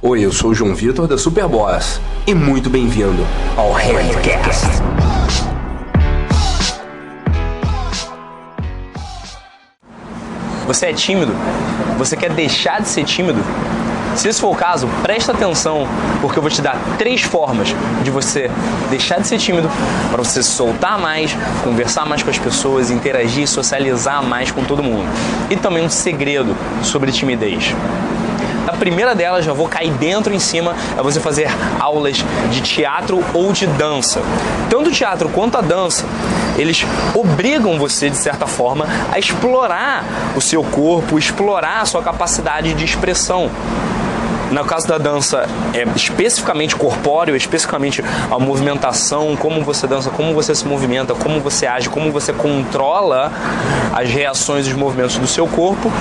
Oi, 0.00 0.24
eu 0.24 0.30
sou 0.30 0.50
o 0.50 0.54
João 0.54 0.76
Vitor 0.76 1.08
da 1.08 1.18
Superboss 1.18 2.00
e 2.24 2.32
muito 2.32 2.70
bem-vindo 2.70 3.26
ao 3.56 3.72
Handcast. 3.72 4.64
Você 10.68 10.86
é 10.86 10.92
tímido? 10.92 11.32
Você 11.98 12.16
quer 12.16 12.30
deixar 12.30 12.80
de 12.80 12.86
ser 12.86 13.02
tímido? 13.02 13.40
Se 14.14 14.28
esse 14.28 14.40
for 14.40 14.52
o 14.52 14.54
caso, 14.54 14.88
presta 15.02 15.32
atenção, 15.32 15.88
porque 16.20 16.38
eu 16.38 16.42
vou 16.42 16.50
te 16.50 16.62
dar 16.62 16.78
três 16.96 17.22
formas 17.22 17.74
de 18.04 18.10
você 18.12 18.48
deixar 18.90 19.20
de 19.20 19.26
ser 19.26 19.38
tímido, 19.38 19.68
para 20.12 20.22
você 20.22 20.44
soltar 20.44 20.96
mais, 21.00 21.36
conversar 21.64 22.06
mais 22.06 22.22
com 22.22 22.30
as 22.30 22.38
pessoas, 22.38 22.92
interagir, 22.92 23.48
socializar 23.48 24.22
mais 24.22 24.52
com 24.52 24.62
todo 24.62 24.80
mundo. 24.80 25.08
E 25.50 25.56
também 25.56 25.84
um 25.84 25.90
segredo 25.90 26.56
sobre 26.84 27.10
timidez. 27.10 27.74
A 28.68 28.72
primeira 28.72 29.14
delas, 29.14 29.46
já 29.46 29.52
vou 29.54 29.66
cair 29.66 29.90
dentro 29.92 30.34
em 30.34 30.38
cima, 30.38 30.76
é 30.94 31.02
você 31.02 31.18
fazer 31.18 31.48
aulas 31.80 32.22
de 32.50 32.60
teatro 32.60 33.24
ou 33.32 33.50
de 33.50 33.66
dança. 33.66 34.20
Tanto 34.68 34.90
o 34.90 34.92
teatro 34.92 35.30
quanto 35.30 35.56
a 35.56 35.62
dança, 35.62 36.04
eles 36.54 36.84
obrigam 37.14 37.78
você, 37.78 38.10
de 38.10 38.18
certa 38.18 38.46
forma, 38.46 38.86
a 39.10 39.18
explorar 39.18 40.04
o 40.36 40.40
seu 40.42 40.62
corpo, 40.62 41.18
explorar 41.18 41.80
a 41.80 41.86
sua 41.86 42.02
capacidade 42.02 42.74
de 42.74 42.84
expressão. 42.84 43.50
No 44.50 44.64
caso 44.64 44.88
da 44.88 44.96
dança, 44.96 45.46
é 45.74 45.84
especificamente 45.94 46.74
corpóreo, 46.74 47.36
especificamente 47.36 48.02
a 48.30 48.38
movimentação, 48.38 49.36
como 49.36 49.62
você 49.62 49.86
dança, 49.86 50.10
como 50.10 50.32
você 50.32 50.54
se 50.54 50.66
movimenta, 50.66 51.14
como 51.14 51.38
você 51.40 51.66
age, 51.66 51.90
como 51.90 52.10
você 52.10 52.32
controla 52.32 53.30
as 53.94 54.08
reações 54.08 54.66
e 54.66 54.70
os 54.70 54.76
movimentos 54.76 55.18
do 55.18 55.26
seu 55.26 55.46
corpo. 55.46 55.92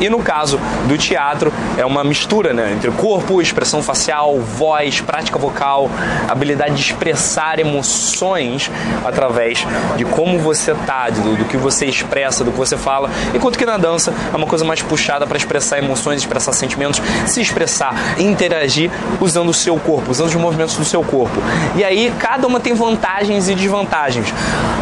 E 0.00 0.08
no 0.08 0.18
caso 0.18 0.58
do 0.88 0.98
teatro, 0.98 1.52
é 1.78 1.86
uma 1.86 2.02
mistura 2.02 2.52
né, 2.52 2.72
entre 2.72 2.90
corpo, 2.90 3.40
expressão 3.40 3.80
facial, 3.80 4.40
voz, 4.40 5.00
prática 5.00 5.38
vocal, 5.38 5.88
habilidade 6.28 6.74
de 6.74 6.80
expressar 6.80 7.60
emoções 7.60 8.70
através 9.04 9.64
de 9.96 10.04
como 10.04 10.38
você 10.40 10.74
tá, 10.86 11.10
do, 11.10 11.36
do 11.36 11.44
que 11.44 11.56
você 11.56 11.86
expressa, 11.86 12.42
do 12.42 12.50
que 12.50 12.58
você 12.58 12.76
fala. 12.76 13.08
Enquanto 13.32 13.56
que 13.56 13.64
na 13.64 13.76
dança 13.76 14.12
é 14.32 14.36
uma 14.36 14.46
coisa 14.46 14.64
mais 14.64 14.82
puxada 14.82 15.26
para 15.26 15.36
expressar 15.36 15.78
emoções, 15.78 16.20
expressar 16.20 16.52
sentimentos, 16.52 17.00
se 17.26 17.40
expressar 17.40 17.83
interagir 18.18 18.90
usando 19.20 19.48
o 19.48 19.54
seu 19.54 19.76
corpo, 19.78 20.10
usando 20.10 20.28
os 20.28 20.34
movimentos 20.34 20.76
do 20.76 20.84
seu 20.84 21.02
corpo. 21.02 21.36
E 21.76 21.84
aí 21.84 22.12
cada 22.18 22.46
uma 22.46 22.60
tem 22.60 22.74
vantagens 22.74 23.48
e 23.48 23.54
desvantagens. 23.54 24.32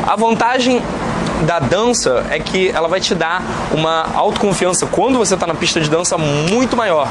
A 0.06 0.16
vantagem 0.16 0.82
da 1.42 1.58
dança 1.58 2.24
é 2.30 2.38
que 2.38 2.68
ela 2.70 2.88
vai 2.88 3.00
te 3.00 3.14
dar 3.14 3.42
uma 3.72 4.06
autoconfiança 4.14 4.86
quando 4.86 5.18
você 5.18 5.34
está 5.34 5.46
na 5.46 5.54
pista 5.54 5.80
de 5.80 5.90
dança 5.90 6.16
muito 6.16 6.76
maior. 6.76 7.08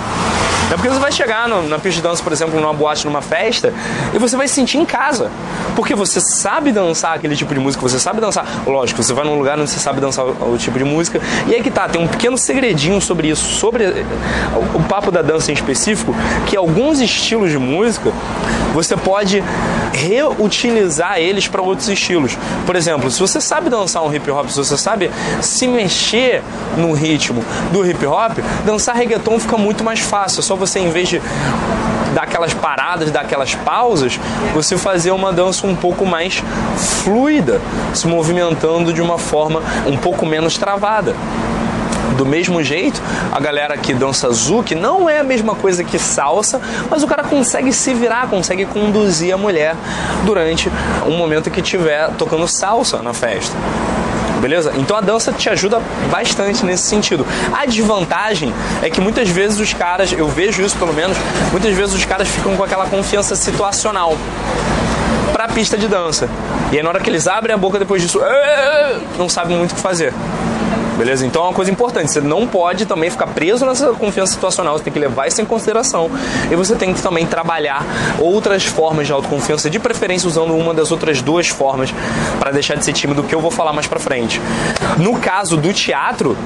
É 0.71 0.75
porque 0.75 0.87
você 0.87 0.99
vai 0.99 1.11
chegar 1.11 1.49
no, 1.49 1.67
na 1.67 1.77
pista 1.77 1.97
de 1.97 2.01
dança, 2.01 2.23
por 2.23 2.31
exemplo, 2.31 2.59
numa 2.59 2.73
boate, 2.73 3.05
numa 3.05 3.21
festa, 3.21 3.73
e 4.13 4.17
você 4.17 4.37
vai 4.37 4.47
se 4.47 4.53
sentir 4.53 4.77
em 4.77 4.85
casa. 4.85 5.29
Porque 5.75 5.93
você 5.93 6.21
sabe 6.21 6.71
dançar 6.71 7.15
aquele 7.15 7.35
tipo 7.35 7.53
de 7.53 7.59
música, 7.59 7.81
você 7.81 7.99
sabe 7.99 8.21
dançar. 8.21 8.45
Lógico, 8.65 9.03
você 9.03 9.13
vai 9.13 9.25
num 9.25 9.37
lugar 9.37 9.59
onde 9.59 9.69
você 9.69 9.79
sabe 9.79 9.99
dançar 9.99 10.25
o, 10.25 10.53
o 10.53 10.57
tipo 10.57 10.77
de 10.77 10.85
música. 10.85 11.19
E 11.47 11.55
aí 11.55 11.61
que 11.61 11.69
tá, 11.69 11.89
tem 11.89 12.01
um 12.01 12.07
pequeno 12.07 12.37
segredinho 12.37 13.01
sobre 13.01 13.27
isso, 13.27 13.43
sobre 13.43 13.85
o, 13.85 14.77
o 14.77 14.83
papo 14.83 15.11
da 15.11 15.21
dança 15.21 15.51
em 15.51 15.53
específico, 15.53 16.15
que 16.47 16.55
alguns 16.55 17.01
estilos 17.01 17.51
de 17.51 17.57
música 17.57 18.11
você 18.73 18.95
pode 18.95 19.43
reutilizar 19.91 21.19
eles 21.19 21.47
para 21.47 21.61
outros 21.61 21.89
estilos. 21.89 22.37
Por 22.65 22.75
exemplo, 22.75 23.11
se 23.11 23.19
você 23.19 23.41
sabe 23.41 23.69
dançar 23.69 24.03
um 24.03 24.13
hip 24.13 24.20
hop, 24.29 24.49
se 24.49 24.57
você 24.57 24.77
sabe 24.77 25.09
se 25.41 25.67
mexer 25.67 26.43
no 26.77 26.93
ritmo 26.93 27.43
do 27.71 27.85
hip 27.85 28.05
hop, 28.05 28.39
dançar 28.65 28.95
reggaeton 28.95 29.39
fica 29.39 29.57
muito 29.57 29.83
mais 29.83 29.99
fácil. 29.99 30.39
É 30.39 30.43
só 30.43 30.55
você, 30.55 30.79
em 30.79 30.89
vez 30.89 31.09
de 31.09 31.21
dar 32.13 32.23
aquelas 32.23 32.53
paradas, 32.53 33.09
dar 33.11 33.21
aquelas 33.21 33.55
pausas, 33.55 34.19
você 34.53 34.77
fazer 34.77 35.11
uma 35.11 35.31
dança 35.31 35.65
um 35.65 35.75
pouco 35.75 36.05
mais 36.05 36.43
fluida, 37.03 37.61
se 37.93 38.07
movimentando 38.07 38.93
de 38.93 39.01
uma 39.01 39.17
forma 39.17 39.61
um 39.87 39.97
pouco 39.97 40.25
menos 40.25 40.57
travada. 40.57 41.15
Do 42.17 42.25
mesmo 42.25 42.61
jeito, 42.61 43.01
a 43.31 43.39
galera 43.39 43.77
que 43.77 43.93
dança 43.93 44.29
zouk 44.31 44.75
não 44.75 45.09
é 45.09 45.19
a 45.19 45.23
mesma 45.23 45.55
coisa 45.55 45.83
que 45.83 45.97
salsa, 45.97 46.61
mas 46.89 47.01
o 47.03 47.07
cara 47.07 47.23
consegue 47.23 47.71
se 47.71 47.93
virar, 47.93 48.27
consegue 48.27 48.65
conduzir 48.65 49.33
a 49.33 49.37
mulher 49.37 49.75
durante 50.25 50.69
um 51.07 51.17
momento 51.17 51.49
que 51.49 51.61
estiver 51.61 52.09
tocando 52.17 52.47
salsa 52.47 53.01
na 53.01 53.13
festa 53.13 53.55
beleza? 54.41 54.73
Então 54.75 54.97
a 54.97 55.01
dança 55.01 55.31
te 55.31 55.49
ajuda 55.49 55.79
bastante 56.09 56.65
nesse 56.65 56.83
sentido. 56.83 57.25
A 57.53 57.65
desvantagem 57.65 58.53
é 58.81 58.89
que 58.89 58.99
muitas 58.99 59.29
vezes 59.29 59.59
os 59.59 59.73
caras, 59.73 60.11
eu 60.11 60.27
vejo 60.27 60.61
isso 60.61 60.75
pelo 60.77 60.93
menos, 60.93 61.15
muitas 61.51 61.73
vezes 61.73 61.93
os 61.93 62.03
caras 62.03 62.27
ficam 62.27 62.57
com 62.57 62.63
aquela 62.63 62.87
confiança 62.87 63.35
situacional 63.35 64.17
para 65.31 65.45
a 65.45 65.47
pista 65.47 65.77
de 65.77 65.87
dança. 65.87 66.27
E 66.71 66.77
aí 66.77 66.83
na 66.83 66.89
hora 66.89 66.99
que 66.99 67.09
eles 67.09 67.27
abrem 67.27 67.53
a 67.53 67.57
boca 67.57 67.77
depois 67.77 68.01
disso, 68.01 68.19
não 69.17 69.29
sabem 69.29 69.55
muito 69.55 69.71
o 69.71 69.75
que 69.75 69.81
fazer 69.81 70.13
beleza? 70.97 71.25
Então 71.25 71.43
é 71.43 71.47
uma 71.47 71.53
coisa 71.53 71.71
importante, 71.71 72.11
você 72.11 72.21
não 72.21 72.45
pode 72.47 72.85
também 72.85 73.09
ficar 73.09 73.27
preso 73.27 73.65
nessa 73.65 73.87
confiança 73.93 74.33
situacional, 74.33 74.77
você 74.77 74.83
tem 74.83 74.93
que 74.93 74.99
levar 74.99 75.27
isso 75.27 75.41
em 75.41 75.45
consideração 75.45 76.09
e 76.49 76.55
você 76.55 76.75
tem 76.75 76.93
que 76.93 77.01
também 77.01 77.25
trabalhar 77.25 77.85
outras 78.19 78.65
formas 78.65 79.07
de 79.07 79.13
autoconfiança, 79.13 79.69
de 79.69 79.79
preferência 79.79 80.27
usando 80.27 80.55
uma 80.55 80.73
das 80.73 80.91
outras 80.91 81.21
duas 81.21 81.47
formas 81.47 81.93
para 82.39 82.51
deixar 82.51 82.75
de 82.75 82.85
ser 82.85 82.93
tímido, 82.93 83.23
que 83.23 83.33
eu 83.33 83.41
vou 83.41 83.51
falar 83.51 83.73
mais 83.73 83.87
para 83.87 83.99
frente. 83.99 84.41
No 84.97 85.17
caso 85.19 85.57
do 85.57 85.73
teatro, 85.73 86.37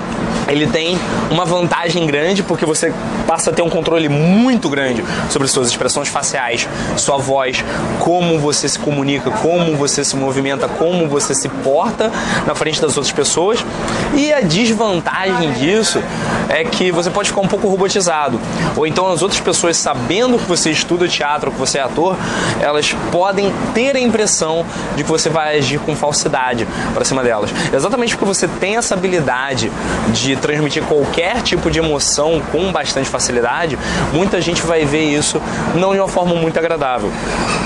ele 0.47 0.67
tem 0.67 0.97
uma 1.31 1.45
vantagem 1.45 2.05
grande 2.05 2.43
porque 2.43 2.65
você 2.65 2.93
passa 3.27 3.49
a 3.49 3.53
ter 3.53 3.61
um 3.61 3.69
controle 3.69 4.07
muito 4.09 4.69
grande 4.69 5.03
sobre 5.29 5.47
suas 5.47 5.67
expressões 5.67 6.07
faciais, 6.07 6.67
sua 6.97 7.17
voz, 7.17 7.63
como 7.99 8.39
você 8.39 8.69
se 8.69 8.77
comunica, 8.77 9.31
como 9.31 9.75
você 9.75 10.03
se 10.03 10.15
movimenta, 10.15 10.67
como 10.67 11.07
você 11.07 11.33
se 11.33 11.49
porta 11.49 12.11
na 12.45 12.53
frente 12.53 12.81
das 12.81 12.95
outras 12.95 13.11
pessoas. 13.11 13.65
E 14.13 14.31
a 14.31 14.41
desvantagem 14.41 15.51
disso 15.53 16.01
é 16.49 16.63
que 16.63 16.91
você 16.91 17.09
pode 17.09 17.29
ficar 17.29 17.41
um 17.41 17.47
pouco 17.47 17.67
robotizado. 17.67 18.39
Ou 18.75 18.85
então 18.85 19.11
as 19.11 19.21
outras 19.21 19.41
pessoas, 19.41 19.77
sabendo 19.77 20.37
que 20.37 20.45
você 20.45 20.69
estuda 20.71 21.07
teatro, 21.07 21.51
que 21.51 21.57
você 21.57 21.79
é 21.79 21.81
ator, 21.81 22.15
elas 22.61 22.93
podem 23.11 23.51
ter 23.73 23.95
a 23.95 23.99
impressão 23.99 24.65
de 24.95 25.03
que 25.03 25.09
você 25.09 25.29
vai 25.29 25.57
agir 25.57 25.79
com 25.79 25.95
falsidade 25.95 26.67
para 26.93 27.03
cima 27.03 27.23
delas. 27.23 27.49
Exatamente 27.73 28.15
porque 28.15 28.25
você 28.25 28.47
tem 28.47 28.77
essa 28.77 28.93
habilidade 28.93 29.71
de 30.13 30.34
transmitir 30.35 30.83
qualquer 30.83 31.41
tipo 31.41 31.69
de 31.69 31.79
emoção 31.79 32.41
com 32.51 32.71
bastante 32.71 33.09
facilidade, 33.09 33.77
muita 34.13 34.41
gente 34.41 34.61
vai 34.61 34.85
ver 34.85 35.03
isso 35.03 35.41
não 35.75 35.93
de 35.93 35.99
uma 35.99 36.07
forma 36.07 36.35
muito 36.35 36.57
agradável. 36.57 37.11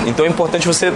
Então 0.06 0.24
é 0.24 0.28
importante 0.28 0.66
você 0.66 0.92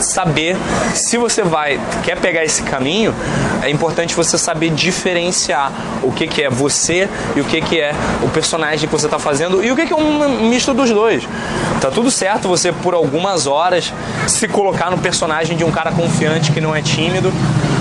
saber 0.00 0.56
se 0.94 1.16
você 1.16 1.42
vai 1.42 1.80
quer 2.02 2.18
pegar 2.18 2.44
esse 2.44 2.62
caminho, 2.62 3.14
é 3.62 3.70
importante 3.70 4.14
você 4.14 4.38
saber 4.38 4.70
diferenciar 4.70 5.72
o 6.02 6.12
que, 6.12 6.26
que 6.26 6.42
é 6.42 6.50
você 6.50 7.08
e 7.34 7.40
o 7.40 7.44
que, 7.44 7.60
que 7.60 7.80
é 7.80 7.92
o 8.22 8.28
personagem 8.28 8.88
que 8.88 8.92
você 8.92 9.06
está 9.06 9.18
fazendo 9.18 9.64
e 9.64 9.70
o 9.70 9.76
que, 9.76 9.86
que 9.86 9.92
é 9.92 9.96
um 9.96 10.48
misto 10.48 10.72
dos 10.72 10.90
dois. 10.90 11.24
Tá 11.80 11.90
tudo 11.90 12.10
certo 12.10 12.48
você 12.48 12.72
por 12.72 12.94
algumas 12.94 13.46
horas 13.46 13.92
se 14.26 14.48
colocar 14.48 14.90
no 14.90 14.98
personagem 14.98 15.56
de 15.56 15.64
um 15.64 15.70
cara 15.70 15.92
confiante 15.92 16.52
que 16.52 16.60
não 16.60 16.74
é 16.74 16.82
tímido 16.82 17.32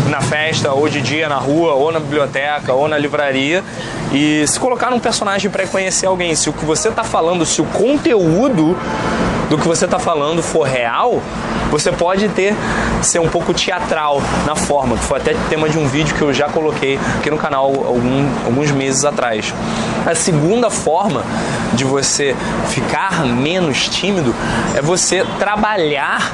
na 0.09 0.21
festa 0.21 0.71
ou 0.71 0.87
de 0.87 1.01
dia 1.01 1.27
na 1.27 1.37
rua 1.37 1.73
ou 1.73 1.91
na 1.91 1.99
biblioteca 1.99 2.73
ou 2.73 2.87
na 2.87 2.97
livraria 2.97 3.63
e 4.11 4.45
se 4.47 4.59
colocar 4.59 4.89
num 4.89 4.99
personagem 4.99 5.49
para 5.49 5.65
conhecer 5.67 6.05
alguém. 6.05 6.35
Se 6.35 6.49
o 6.49 6.53
que 6.53 6.65
você 6.65 6.89
está 6.89 7.03
falando, 7.03 7.45
se 7.45 7.61
o 7.61 7.65
conteúdo 7.65 8.77
do 9.49 9.57
que 9.57 9.67
você 9.67 9.85
está 9.85 9.99
falando 9.99 10.41
for 10.43 10.63
real, 10.63 11.21
você 11.69 11.91
pode 11.91 12.27
ter 12.29 12.55
ser 13.01 13.19
um 13.19 13.27
pouco 13.27 13.53
teatral 13.53 14.21
na 14.45 14.55
forma, 14.55 14.97
que 14.97 15.03
foi 15.03 15.17
até 15.19 15.35
tema 15.49 15.69
de 15.69 15.77
um 15.77 15.87
vídeo 15.87 16.15
que 16.15 16.21
eu 16.21 16.33
já 16.33 16.49
coloquei 16.49 16.99
aqui 17.17 17.29
no 17.29 17.37
canal 17.37 17.65
algum, 17.65 18.27
alguns 18.45 18.71
meses 18.71 19.05
atrás. 19.05 19.53
A 20.05 20.15
segunda 20.15 20.69
forma 20.69 21.23
de 21.73 21.83
você 21.83 22.35
ficar 22.69 23.25
menos 23.25 23.87
tímido 23.87 24.33
é 24.75 24.81
você 24.81 25.25
trabalhar 25.37 26.31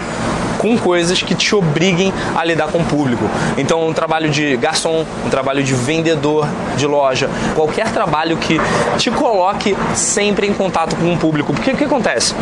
com 0.64 0.78
coisas 0.78 1.22
que 1.22 1.36
te 1.36 1.54
obriguem 1.54 2.14
a 2.34 2.46
lidar 2.46 2.70
com 2.70 2.78
o 2.78 2.86
público. 2.86 3.30
Então, 3.58 3.86
um 3.86 3.94
trabalho 3.94 4.30
de 4.30 4.56
garçom, 4.56 5.06
um 5.26 5.30
trabalho 5.30 5.62
de 5.62 5.74
vendedor 5.74 6.48
de 6.78 6.88
loja, 6.88 7.30
qualquer 7.54 7.92
trabalho 7.92 8.38
que 8.38 8.58
te 8.98 9.12
coloque 9.12 9.76
sempre 9.94 10.48
em 10.48 10.54
contato 10.54 10.96
com 10.96 11.14
o 11.14 11.18
público. 11.18 11.52
Porque 11.52 11.72
o 11.72 11.76
que 11.76 11.84
acontece? 11.84 12.34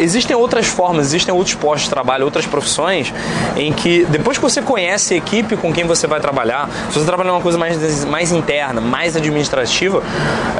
Existem 0.00 0.34
outras 0.34 0.66
formas, 0.66 1.06
existem 1.06 1.32
outros 1.32 1.54
postos 1.54 1.84
de 1.84 1.90
trabalho, 1.90 2.24
outras 2.24 2.44
profissões 2.44 3.14
em 3.56 3.72
que 3.72 4.04
depois 4.06 4.36
que 4.36 4.42
você 4.42 4.60
conhece 4.60 5.14
a 5.14 5.16
equipe 5.16 5.56
com 5.56 5.72
quem 5.72 5.84
você 5.84 6.08
vai 6.08 6.18
trabalhar, 6.18 6.68
se 6.90 6.98
você 6.98 7.06
trabalhar 7.06 7.32
uma 7.32 7.40
coisa 7.40 7.56
mais, 7.56 8.04
mais 8.04 8.32
interna, 8.32 8.80
mais 8.80 9.14
administrativa, 9.14 10.02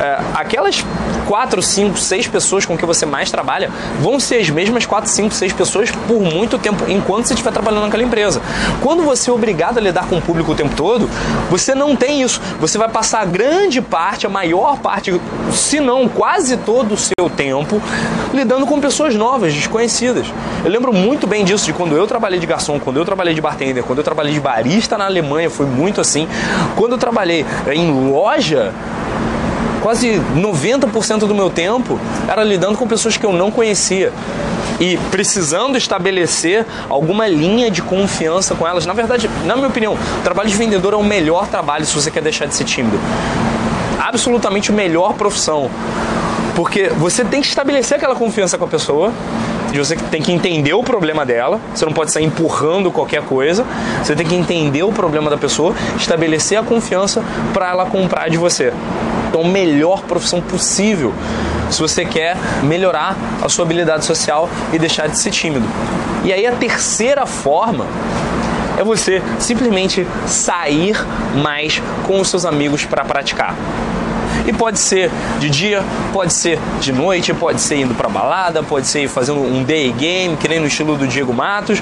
é, 0.00 0.20
aquelas 0.34 0.84
quatro, 1.26 1.60
cinco, 1.60 1.98
seis 1.98 2.26
pessoas 2.26 2.64
com 2.64 2.76
que 2.76 2.86
você 2.86 3.04
mais 3.04 3.30
trabalha 3.30 3.70
vão 4.00 4.20
ser 4.20 4.36
as 4.36 4.50
mesmas 4.50 4.86
quatro, 4.86 5.10
cinco, 5.10 5.34
seis 5.34 5.52
pessoas 5.52 5.90
por 5.90 6.20
muito 6.20 6.58
tempo 6.58 6.84
em 6.88 6.99
enquanto 7.00 7.26
você 7.26 7.34
estiver 7.34 7.52
trabalhando 7.52 7.84
naquela 7.84 8.02
empresa. 8.02 8.40
Quando 8.82 9.02
você 9.02 9.30
é 9.30 9.32
obrigado 9.32 9.78
a 9.78 9.80
lidar 9.80 10.06
com 10.06 10.18
o 10.18 10.22
público 10.22 10.52
o 10.52 10.54
tempo 10.54 10.74
todo, 10.76 11.08
você 11.50 11.74
não 11.74 11.96
tem 11.96 12.22
isso. 12.22 12.40
Você 12.60 12.78
vai 12.78 12.88
passar 12.88 13.26
grande 13.26 13.80
parte, 13.80 14.26
a 14.26 14.30
maior 14.30 14.78
parte, 14.78 15.20
se 15.52 15.80
não 15.80 16.08
quase 16.08 16.56
todo 16.58 16.94
o 16.94 16.96
seu 16.96 17.28
tempo, 17.36 17.80
lidando 18.32 18.66
com 18.66 18.80
pessoas 18.80 19.14
novas, 19.14 19.52
desconhecidas. 19.52 20.26
Eu 20.64 20.70
lembro 20.70 20.92
muito 20.92 21.26
bem 21.26 21.44
disso, 21.44 21.64
de 21.64 21.72
quando 21.72 21.96
eu 21.96 22.06
trabalhei 22.06 22.38
de 22.38 22.46
garçom, 22.46 22.78
quando 22.78 22.98
eu 22.98 23.04
trabalhei 23.04 23.34
de 23.34 23.40
bartender, 23.40 23.82
quando 23.82 23.98
eu 23.98 24.04
trabalhei 24.04 24.32
de 24.32 24.40
barista 24.40 24.96
na 24.96 25.06
Alemanha, 25.06 25.50
foi 25.50 25.66
muito 25.66 26.00
assim. 26.00 26.28
Quando 26.76 26.92
eu 26.92 26.98
trabalhei 26.98 27.44
em 27.72 28.10
loja, 28.10 28.72
quase 29.82 30.20
90% 30.36 31.20
do 31.20 31.34
meu 31.34 31.50
tempo 31.50 31.98
era 32.28 32.44
lidando 32.44 32.76
com 32.76 32.86
pessoas 32.86 33.16
que 33.16 33.24
eu 33.24 33.32
não 33.32 33.50
conhecia 33.50 34.12
e 34.80 34.96
precisando 35.10 35.76
estabelecer 35.76 36.66
alguma 36.88 37.28
linha 37.28 37.70
de 37.70 37.82
confiança 37.82 38.54
com 38.54 38.66
elas. 38.66 38.86
Na 38.86 38.94
verdade, 38.94 39.30
na 39.44 39.54
minha 39.54 39.68
opinião, 39.68 39.92
o 39.92 40.22
trabalho 40.24 40.48
de 40.48 40.56
vendedor 40.56 40.94
é 40.94 40.96
o 40.96 41.04
melhor 41.04 41.46
trabalho 41.46 41.84
se 41.84 41.94
você 41.94 42.10
quer 42.10 42.22
deixar 42.22 42.46
de 42.46 42.54
ser 42.54 42.64
tímido. 42.64 42.98
Absolutamente 44.00 44.72
melhor 44.72 45.12
profissão. 45.12 45.70
Porque 46.56 46.88
você 46.88 47.24
tem 47.24 47.40
que 47.40 47.46
estabelecer 47.46 47.96
aquela 47.96 48.16
confiança 48.16 48.58
com 48.58 48.64
a 48.64 48.68
pessoa, 48.68 49.12
você 49.72 49.94
tem 49.94 50.20
que 50.20 50.32
entender 50.32 50.74
o 50.74 50.82
problema 50.82 51.24
dela, 51.24 51.60
você 51.74 51.84
não 51.84 51.92
pode 51.92 52.10
sair 52.10 52.24
empurrando 52.24 52.90
qualquer 52.90 53.22
coisa, 53.22 53.64
você 54.02 54.16
tem 54.16 54.26
que 54.26 54.34
entender 54.34 54.82
o 54.82 54.92
problema 54.92 55.30
da 55.30 55.36
pessoa, 55.36 55.74
estabelecer 55.96 56.58
a 56.58 56.62
confiança 56.62 57.22
para 57.52 57.70
ela 57.70 57.86
comprar 57.86 58.28
de 58.28 58.36
você. 58.36 58.72
Então, 59.30 59.44
melhor 59.44 60.02
profissão 60.02 60.40
possível 60.40 61.14
se 61.70 61.80
você 61.80 62.04
quer 62.04 62.36
melhorar 62.64 63.16
a 63.40 63.48
sua 63.48 63.64
habilidade 63.64 64.04
social 64.04 64.50
e 64.72 64.78
deixar 64.78 65.08
de 65.08 65.16
ser 65.16 65.30
tímido. 65.30 65.64
E 66.24 66.32
aí 66.32 66.44
a 66.44 66.52
terceira 66.52 67.24
forma 67.24 67.86
é 68.76 68.82
você 68.82 69.22
simplesmente 69.38 70.04
sair 70.26 70.96
mais 71.40 71.80
com 72.08 72.20
os 72.20 72.28
seus 72.28 72.44
amigos 72.44 72.84
para 72.84 73.04
praticar. 73.04 73.54
E 74.48 74.52
pode 74.52 74.80
ser 74.80 75.12
de 75.38 75.48
dia, 75.48 75.84
pode 76.12 76.32
ser 76.32 76.58
de 76.80 76.92
noite, 76.92 77.32
pode 77.32 77.60
ser 77.60 77.76
indo 77.76 77.94
para 77.94 78.08
balada, 78.08 78.64
pode 78.64 78.88
ser 78.88 79.06
fazendo 79.06 79.40
um 79.40 79.62
day 79.62 79.92
game, 79.92 80.36
que 80.36 80.48
nem 80.48 80.58
no 80.58 80.66
estilo 80.66 80.96
do 80.96 81.06
Diego 81.06 81.32
Matos 81.32 81.80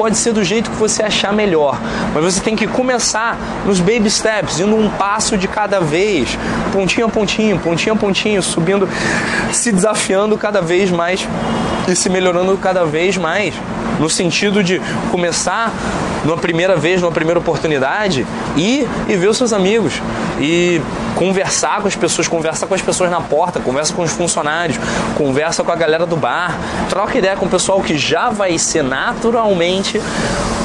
pode 0.00 0.16
ser 0.16 0.32
do 0.32 0.42
jeito 0.42 0.70
que 0.70 0.76
você 0.78 1.02
achar 1.02 1.30
melhor, 1.30 1.78
mas 2.14 2.24
você 2.24 2.40
tem 2.40 2.56
que 2.56 2.66
começar 2.66 3.36
nos 3.66 3.80
baby 3.80 4.08
steps, 4.08 4.58
indo 4.58 4.74
um 4.74 4.88
passo 4.88 5.36
de 5.36 5.46
cada 5.46 5.78
vez, 5.78 6.38
pontinho 6.72 7.06
a 7.06 7.10
pontinho, 7.10 7.58
pontinho 7.58 7.94
a 7.94 7.98
pontinho, 7.98 8.42
subindo, 8.42 8.88
se 9.52 9.70
desafiando 9.70 10.38
cada 10.38 10.62
vez 10.62 10.90
mais 10.90 11.28
e 11.86 11.94
se 11.94 12.08
melhorando 12.08 12.56
cada 12.56 12.86
vez 12.86 13.18
mais 13.18 13.52
no 14.00 14.10
sentido 14.10 14.64
de 14.64 14.80
começar 15.10 15.72
numa 16.24 16.36
primeira 16.36 16.74
vez, 16.74 17.00
numa 17.00 17.12
primeira 17.12 17.38
oportunidade, 17.38 18.26
ir 18.56 18.88
e 19.08 19.16
ver 19.16 19.28
os 19.28 19.36
seus 19.36 19.52
amigos 19.52 20.02
e 20.40 20.80
conversar 21.14 21.80
com 21.80 21.88
as 21.88 21.94
pessoas, 21.94 22.26
conversar 22.26 22.66
com 22.66 22.74
as 22.74 22.82
pessoas 22.82 23.10
na 23.10 23.20
porta, 23.20 23.60
conversa 23.60 23.92
com 23.92 24.02
os 24.02 24.10
funcionários, 24.10 24.78
conversa 25.16 25.62
com 25.62 25.70
a 25.70 25.76
galera 25.76 26.06
do 26.06 26.16
bar, 26.16 26.58
troca 26.88 27.16
ideia 27.18 27.36
com 27.36 27.46
o 27.46 27.48
pessoal 27.48 27.80
que 27.80 27.96
já 27.96 28.30
vai 28.30 28.58
ser 28.58 28.82
naturalmente 28.82 30.00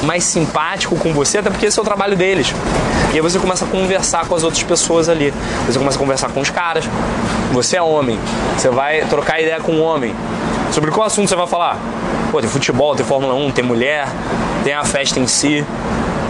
mais 0.04 0.24
simpático 0.24 0.96
com 0.98 1.14
você, 1.14 1.40
até 1.40 1.50
porque 1.50 1.66
esse 1.66 1.78
é 1.78 1.82
o 1.82 1.86
trabalho 1.86 2.16
deles. 2.16 2.54
E 3.12 3.16
aí 3.16 3.22
você 3.22 3.40
começa 3.40 3.66
a 3.66 3.68
conversar 3.68 4.28
com 4.28 4.36
as 4.36 4.44
outras 4.44 4.64
pessoas 4.64 5.08
ali. 5.08 5.34
Você 5.68 5.80
começa 5.80 5.98
a 5.98 6.00
conversar 6.00 6.30
com 6.30 6.42
os 6.42 6.50
caras. 6.50 6.86
Você 7.54 7.78
é 7.78 7.82
homem, 7.82 8.20
você 8.58 8.70
vai 8.70 9.06
trocar 9.06 9.42
ideia 9.42 9.60
com 9.60 9.72
um 9.72 9.82
homem. 9.82 10.14
Sobre 10.75 10.92
qual 10.92 11.07
assunto 11.07 11.30
você 11.30 11.38
vai 11.38 11.48
falar? 11.48 11.80
Pô, 12.33 12.42
tem 12.42 12.50
futebol, 12.50 12.98
tem 12.98 13.06
Fórmula 13.06 13.33
1, 13.33 13.51
tem 13.51 13.63
mulher, 13.63 14.10
tem 14.62 14.74
a 14.74 14.83
festa 14.83 15.18
em 15.18 15.25
si. 15.25 15.63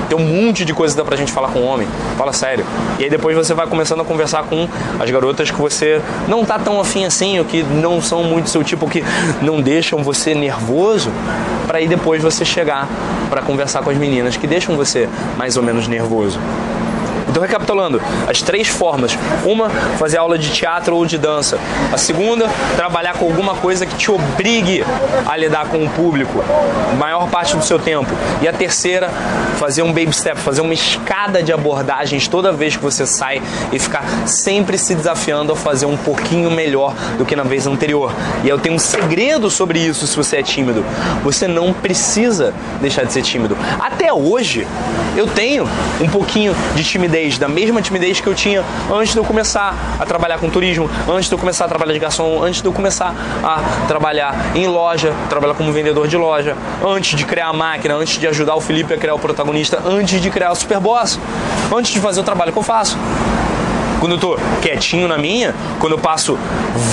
Tem 0.08 0.16
um 0.16 0.22
monte 0.24 0.64
de 0.64 0.72
coisa 0.72 0.94
que 0.94 1.02
dá 1.02 1.04
pra 1.04 1.18
gente 1.18 1.32
falar 1.32 1.48
com 1.48 1.62
o 1.62 1.66
homem. 1.66 1.88
Fala 2.16 2.32
sério. 2.32 2.64
E 3.00 3.06
aí 3.06 3.10
depois 3.10 3.36
você 3.36 3.56
vai 3.56 3.66
começando 3.66 4.02
a 4.02 4.06
conversar 4.06 4.44
com 4.44 4.70
as 5.00 5.10
garotas 5.10 5.50
que 5.50 5.60
você 5.60 6.00
não 6.28 6.46
tá 6.46 6.60
tão 6.60 6.80
afim 6.80 7.06
assim, 7.06 7.40
ou 7.40 7.46
que 7.46 7.64
não 7.64 8.00
são 8.00 8.24
muito 8.24 8.52
seu 8.52 8.64
tipo, 8.64 8.88
que 8.88 9.04
não 9.42 9.60
deixam 9.60 10.04
você 10.04 10.36
nervoso, 10.36 11.10
para 11.66 11.80
aí 11.80 11.88
depois 11.88 12.22
você 12.22 12.46
chegar 12.46 12.88
para 13.32 13.42
conversar 13.42 13.82
com 13.82 13.90
as 13.90 13.98
meninas 13.98 14.38
que 14.38 14.46
deixam 14.46 14.76
você 14.76 15.10
mais 15.38 15.58
ou 15.58 15.64
menos 15.64 15.88
nervoso. 15.88 16.40
Então, 17.36 17.44
recapitulando, 17.44 18.02
as 18.30 18.42
três 18.42 18.70
formas: 18.70 19.12
uma, 19.46 19.70
fazer 20.00 20.18
aula 20.18 20.38
de 20.38 20.50
teatro 20.54 20.96
ou 20.96 21.06
de 21.06 21.18
dança. 21.18 21.60
A 21.92 21.98
segunda, 21.98 22.50
trabalhar 22.78 23.18
com 23.18 23.26
alguma 23.26 23.56
coisa 23.56 23.86
que 23.86 23.94
te 23.98 24.10
obrigue 24.10 24.86
a 25.28 25.36
lidar 25.36 25.68
com 25.68 25.84
o 25.84 25.90
público, 25.90 26.42
maior 26.98 27.30
parte 27.30 27.58
do 27.58 27.66
seu 27.66 27.78
tempo. 27.78 28.10
E 28.42 28.48
a 28.48 28.54
terceira, 28.54 29.10
fazer 29.58 29.82
um 29.82 29.92
baby 29.92 30.14
step, 30.14 30.40
fazer 30.40 30.62
uma 30.62 30.74
escada 30.74 31.44
de 31.44 31.52
abordagens 31.52 32.26
toda 32.26 32.54
vez 32.54 32.78
que 32.78 32.82
você 32.82 33.06
sai 33.06 33.42
e 33.74 33.78
ficar 33.80 34.06
sempre 34.26 34.78
se 34.78 34.96
desafiando 34.96 35.52
a 35.52 35.58
fazer 35.58 35.88
um 35.88 35.98
pouquinho 35.98 36.50
melhor 36.50 36.94
do 37.18 37.26
que 37.26 37.36
na 37.36 37.44
vez 37.44 37.68
anterior. 37.68 38.14
E 38.46 38.48
eu 38.48 38.58
tenho 38.58 38.76
um 38.76 38.80
segredo 38.80 39.52
sobre 39.52 39.78
isso 39.80 40.08
se 40.08 40.16
você 40.16 40.38
é 40.38 40.44
tímido. 40.44 40.86
Você 41.22 41.50
não 41.50 41.74
precisa 41.74 42.54
deixar 42.80 43.04
de 43.04 43.12
ser 43.12 43.24
tímido. 43.24 43.58
Até 43.78 44.14
hoje, 44.14 44.66
eu 45.18 45.28
tenho 45.28 45.68
um 46.00 46.08
pouquinho 46.08 46.56
de 46.76 46.84
timidez 46.84 47.25
timidez, 47.26 47.38
da 47.38 47.48
mesma 47.48 47.82
timidez 47.82 48.22
que 48.22 48.28
eu 48.28 48.36
tinha 48.36 48.64
antes 48.92 49.14
de 49.14 49.20
eu 49.20 49.24
começar 49.24 49.76
a 50.00 50.06
trabalhar 50.06 50.38
com 50.38 50.50
turismo, 50.50 50.90
antes 51.10 51.28
de 51.28 51.34
eu 51.34 51.40
começar 51.40 51.66
a 51.66 51.68
trabalhar 51.68 51.94
de 51.94 52.00
garçom, 52.00 52.44
antes 52.44 52.62
de 52.62 52.68
eu 52.68 52.74
começar 52.74 53.14
a 53.44 53.88
trabalhar 53.88 54.56
em 54.56 54.68
loja, 54.68 55.14
trabalhar 55.30 55.56
como 55.56 55.72
vendedor 55.72 56.08
de 56.08 56.18
loja, 56.18 56.56
antes 56.86 57.18
de 57.18 57.26
criar 57.26 57.48
a 57.48 57.54
máquina, 57.54 57.96
antes 57.96 58.18
de 58.18 58.28
ajudar 58.28 58.56
o 58.56 58.62
Felipe 58.62 58.94
a 58.94 58.98
criar 58.98 59.16
o 59.16 59.20
protagonista, 59.20 59.82
antes 59.86 60.22
de 60.22 60.30
criar 60.30 60.52
o 60.52 60.56
Superboss, 60.56 61.20
antes 61.76 61.92
de 61.92 62.00
fazer 62.00 62.22
o 62.22 62.24
trabalho 62.24 62.52
que 62.52 62.60
eu 62.60 62.64
faço 62.64 62.98
quando 64.06 64.12
eu 64.12 64.20
tô 64.20 64.38
quietinho 64.62 65.08
na 65.08 65.18
minha, 65.18 65.56
quando 65.80 65.94
eu 65.94 65.98
passo 65.98 66.38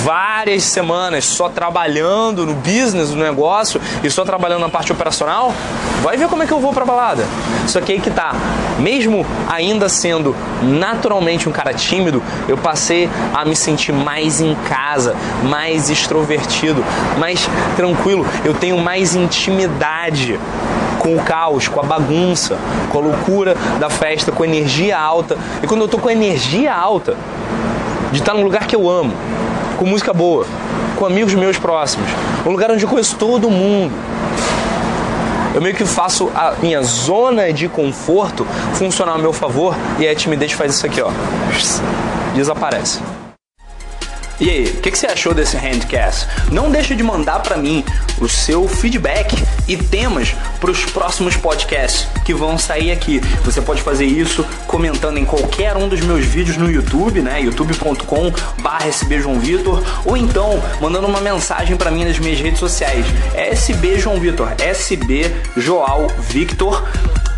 várias 0.03 0.63
semanas 0.63 1.23
só 1.23 1.47
trabalhando 1.47 2.43
no 2.43 2.55
business, 2.55 3.11
no 3.11 3.23
negócio 3.23 3.79
e 4.03 4.09
só 4.09 4.25
trabalhando 4.25 4.61
na 4.61 4.69
parte 4.69 4.91
operacional, 4.91 5.53
vai 6.01 6.17
ver 6.17 6.27
como 6.27 6.41
é 6.41 6.47
que 6.47 6.51
eu 6.51 6.59
vou 6.59 6.73
pra 6.73 6.83
balada. 6.83 7.23
Só 7.67 7.79
que 7.81 7.91
aí 7.91 7.99
que 7.99 8.09
tá, 8.09 8.33
mesmo 8.79 9.23
ainda 9.47 9.87
sendo 9.89 10.35
naturalmente 10.63 11.47
um 11.47 11.51
cara 11.51 11.71
tímido, 11.71 12.19
eu 12.47 12.57
passei 12.57 13.07
a 13.31 13.45
me 13.45 13.55
sentir 13.55 13.93
mais 13.93 14.41
em 14.41 14.55
casa, 14.67 15.15
mais 15.43 15.91
extrovertido, 15.91 16.83
mais 17.19 17.47
tranquilo, 17.75 18.25
eu 18.43 18.55
tenho 18.55 18.79
mais 18.79 19.13
intimidade 19.13 20.39
com 21.03 21.15
o 21.15 21.19
caos, 21.21 21.67
com 21.67 21.81
a 21.81 21.83
bagunça, 21.83 22.57
com 22.89 22.99
a 22.99 23.01
loucura 23.01 23.55
da 23.77 23.89
festa, 23.89 24.31
com 24.31 24.43
a 24.43 24.47
energia 24.47 24.97
alta. 24.97 25.37
E 25.61 25.67
quando 25.67 25.81
eu 25.81 25.87
tô 25.89 25.97
com 25.97 26.07
a 26.07 26.13
energia 26.13 26.73
alta, 26.73 27.15
de 28.13 28.19
estar 28.19 28.33
num 28.33 28.43
lugar 28.43 28.65
que 28.65 28.75
eu 28.75 28.89
amo, 28.89 29.13
com 29.77 29.85
música 29.85 30.13
boa, 30.13 30.45
com 30.95 31.05
amigos 31.05 31.33
meus 31.33 31.57
próximos, 31.57 32.09
um 32.45 32.51
lugar 32.51 32.71
onde 32.71 32.83
eu 32.85 32.89
conheço 32.89 33.17
todo 33.17 33.49
mundo. 33.49 33.93
Eu 35.53 35.61
meio 35.61 35.75
que 35.75 35.85
faço 35.85 36.31
a 36.33 36.53
minha 36.61 36.81
zona 36.81 37.51
de 37.51 37.67
conforto 37.67 38.47
funcionar 38.73 39.15
a 39.15 39.17
meu 39.17 39.33
favor 39.33 39.75
e 39.99 40.07
a 40.07 40.15
timidez 40.15 40.53
faz 40.53 40.73
isso 40.73 40.85
aqui, 40.85 41.01
ó. 41.01 41.11
Desaparece. 42.33 43.12
E 44.43 44.49
aí, 44.49 44.65
o 44.65 44.81
que, 44.81 44.91
que, 44.91 44.97
você 44.97 45.07
achou 45.07 45.33
desse 45.33 45.55
handcast? 45.55 46.27
Não 46.51 46.69
deixe 46.69 46.93
de 46.97 47.01
mandar 47.01 47.39
para 47.39 47.55
mim 47.55 47.81
o 48.19 48.27
seu 48.27 48.67
feedback 48.67 49.41
e 49.69 49.77
temas 49.77 50.35
para 50.59 50.69
os 50.69 50.83
próximos 50.83 51.37
podcasts 51.37 52.09
que 52.25 52.33
vão 52.33 52.57
sair 52.57 52.91
aqui. 52.91 53.21
Você 53.45 53.61
pode 53.61 53.81
fazer 53.81 54.03
isso 54.03 54.45
comentando 54.67 55.17
em 55.17 55.23
qualquer 55.23 55.77
um 55.77 55.87
dos 55.87 56.01
meus 56.01 56.25
vídeos 56.25 56.57
no 56.57 56.69
YouTube, 56.69 57.21
né? 57.21 57.41
youtube.com/sbjoãovitor 57.41 59.81
ou 60.03 60.17
então 60.17 60.61
mandando 60.81 61.07
uma 61.07 61.21
mensagem 61.21 61.77
para 61.77 61.89
mim 61.89 62.03
nas 62.03 62.19
minhas 62.19 62.41
redes 62.41 62.59
sociais. 62.59 63.05
SB 63.33 63.97
João 63.97 64.19
Vitor, 64.19 64.51
SB 64.59 65.33
Joal 65.55 66.09
Victor 66.19 66.83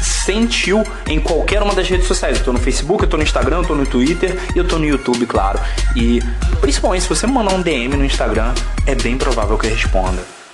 sentiu 0.06 0.84
em 1.08 1.20
qualquer 1.20 1.62
uma 1.62 1.74
das 1.74 1.88
redes 1.88 2.08
sociais. 2.08 2.38
Eu 2.40 2.46
tô 2.46 2.54
no 2.54 2.60
Facebook, 2.60 3.04
eu 3.04 3.10
tô 3.10 3.18
no 3.18 3.24
Instagram, 3.24 3.58
eu 3.58 3.66
tô 3.66 3.76
no 3.76 3.86
Twitter 3.86 4.38
e 4.56 4.58
eu 4.58 4.68
tô 4.68 4.78
no 4.78 4.86
YouTube, 4.86 5.26
claro. 5.26 5.60
E 5.96 6.22
principalmente 6.62 7.04
se 7.04 7.10
você 7.10 7.26
me 7.28 7.34
mandar 7.34 7.54
um 7.54 7.62
DM 7.62 7.96
no 7.96 8.06
Instagram, 8.06 8.54
é 8.86 8.96
bem 8.96 9.18
provável 9.18 9.58
que 9.58 9.68
eu 9.68 9.72
responda. 9.72 10.45